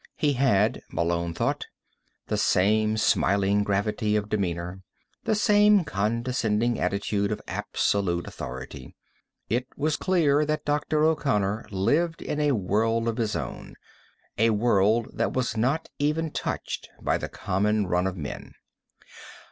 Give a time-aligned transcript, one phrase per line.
[0.15, 1.67] He had, Malone thought,
[2.25, 4.81] the same smiling gravity of demeanor,
[5.25, 8.95] the same condescending attitude of absolute authority.
[9.47, 11.03] It was clear that Dr.
[11.03, 13.75] O'Connor lived in a world of his own,
[14.39, 18.53] a world that was not even touched by the common run of men.